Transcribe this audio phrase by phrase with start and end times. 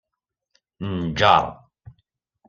[0.99, 1.43] Nǧeṛ.